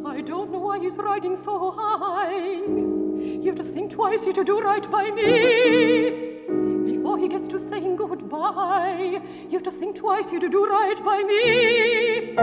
[0.06, 2.36] I don't know why he's riding so high.
[2.36, 6.44] You have to think twice, you to do right by me.
[6.84, 11.04] Before he gets to saying goodbye, you have to think twice, you to do right
[11.04, 12.36] by me.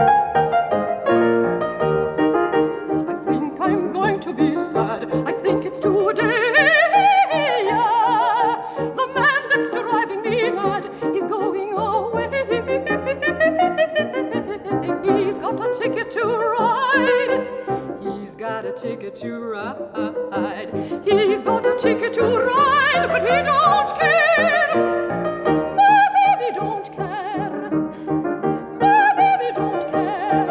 [3.08, 5.10] I think I'm going to be sad.
[5.12, 6.57] I think it's too today.
[18.68, 20.70] A ticket to ride.
[21.04, 24.74] He's got a ticket to ride, but he don't care.
[25.76, 27.70] My baby don't care.
[28.78, 30.46] My baby don't care.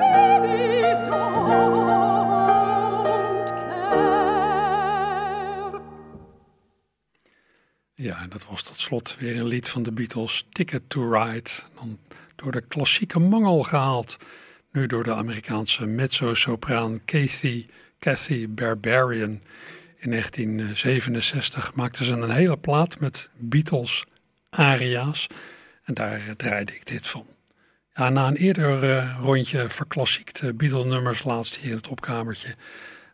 [0.00, 5.80] Baby don't care.
[7.94, 11.50] Ja, dat was tot slot weer een lied van de Beatles, Ticket to Ride.
[11.74, 11.98] Dan
[12.36, 14.16] door de klassieke mangel gehaald.
[14.74, 17.66] Nu door de Amerikaanse mezzo-sopraan Kathy,
[17.98, 19.40] Kathy Barbarian.
[19.98, 24.04] In 1967 maakte ze een hele plaat met Beatles
[24.50, 25.26] aria's.
[25.84, 27.26] En daar draaide ik dit van.
[27.92, 32.54] Ja, na een eerder eh, rondje verklassiekte Beatle-nummers laatst hier in het opkamertje...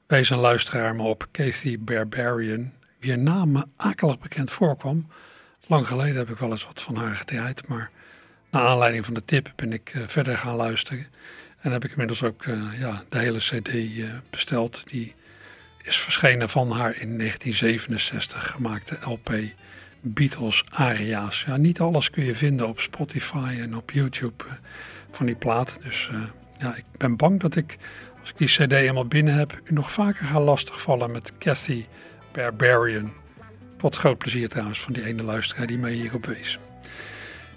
[0.06, 5.06] wees een luisteraar me op Kathy Barbarian, wier naam me akelig bekend voorkwam.
[5.66, 7.90] Lang geleden heb ik wel eens wat van haar gedraaid, maar
[8.50, 11.06] naar aanleiding van de tip ben ik eh, verder gaan luisteren.
[11.61, 14.82] En heb ik inmiddels ook eh, ja, de hele CD eh, besteld.
[14.84, 15.14] Die
[15.82, 19.30] is verschenen van haar in 1967 gemaakte LP
[20.00, 21.44] Beatles Aria's.
[21.46, 24.52] Ja, niet alles kun je vinden op Spotify en op YouTube eh,
[25.11, 25.76] van die plaat.
[25.82, 26.11] Dus
[26.58, 27.76] ja, ik ben bang dat ik,
[28.20, 31.86] als ik die CD helemaal binnen heb, u nog vaker ga lastigvallen met Kathy
[32.32, 33.12] Barbarian.
[33.78, 36.58] Tot groot plezier trouwens van die ene luisteraar die mij hierop wees.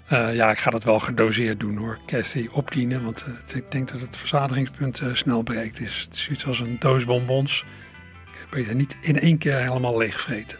[0.06, 3.04] Eh, ja, ik ga dat wel gedoseerd doen hoor, Cathy, opdienen.
[3.04, 6.00] Want eh, ik denk dat het verzadigingspunt eh, snel bereikt is.
[6.04, 7.64] Het is zoiets als een doos bonbons.
[8.50, 10.58] Beter niet in één keer helemaal leegvreten.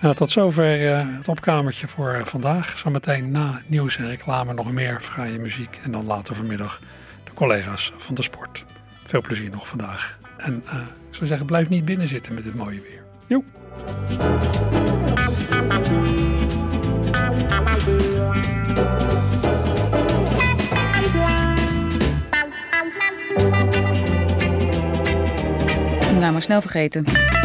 [0.00, 2.78] Nou, tot zover het opkamertje voor vandaag.
[2.78, 5.80] Zometeen na nieuws en reclame nog meer fraaie muziek.
[5.82, 6.80] En dan later vanmiddag
[7.24, 8.64] de collega's van de sport.
[9.06, 10.18] Veel plezier nog vandaag.
[10.36, 10.56] En
[11.08, 13.02] ik zou zeggen, blijf niet binnen zitten met dit mooie weer.
[13.26, 14.97] Joe.
[26.32, 27.37] Maar snel vergeten.